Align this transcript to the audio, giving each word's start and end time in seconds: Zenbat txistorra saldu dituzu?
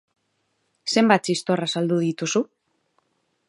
Zenbat 0.93 1.23
txistorra 1.27 1.69
saldu 1.77 1.99
dituzu? 2.07 2.45